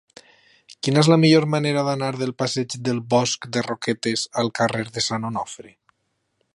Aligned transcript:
Quina 0.85 1.01
és 1.01 1.09
la 1.11 1.17
millor 1.23 1.45
manera 1.55 1.83
d'anar 1.89 2.09
del 2.21 2.33
passeig 2.43 2.77
del 2.89 3.03
Bosc 3.13 3.47
de 3.57 3.65
Roquetes 3.69 4.27
al 4.45 4.53
carrer 4.61 4.85
de 4.97 5.05
Sant 5.11 5.33
Onofre? 5.35 5.77